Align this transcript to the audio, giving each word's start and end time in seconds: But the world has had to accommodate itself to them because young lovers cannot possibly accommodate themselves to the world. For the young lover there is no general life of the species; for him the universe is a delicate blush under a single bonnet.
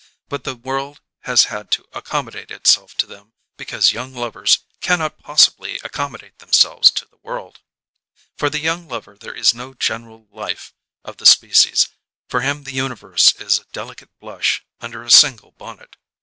But 0.29 0.45
the 0.45 0.55
world 0.55 0.99
has 1.25 1.43
had 1.43 1.69
to 1.73 1.85
accommodate 1.93 2.49
itself 2.49 2.95
to 2.97 3.05
them 3.05 3.33
because 3.55 3.91
young 3.91 4.15
lovers 4.15 4.61
cannot 4.79 5.19
possibly 5.19 5.77
accommodate 5.83 6.39
themselves 6.39 6.89
to 6.89 7.05
the 7.05 7.19
world. 7.21 7.59
For 8.35 8.49
the 8.49 8.57
young 8.57 8.87
lover 8.87 9.15
there 9.15 9.35
is 9.35 9.53
no 9.53 9.75
general 9.75 10.27
life 10.31 10.73
of 11.03 11.17
the 11.17 11.27
species; 11.27 11.87
for 12.27 12.41
him 12.41 12.63
the 12.63 12.73
universe 12.73 13.35
is 13.35 13.59
a 13.59 13.65
delicate 13.65 14.09
blush 14.19 14.65
under 14.79 15.03
a 15.03 15.11
single 15.11 15.51
bonnet. 15.51 15.97